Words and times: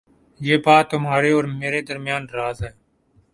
یہ 0.41 0.57
بات 0.65 0.89
تمہارے 0.91 1.31
اور 1.33 1.43
میرے 1.59 1.81
درمیان 1.89 2.23
راز 2.33 2.61
ہے 2.63 2.71